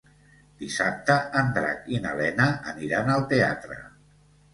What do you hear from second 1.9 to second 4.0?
i na Lena aniran al teatre.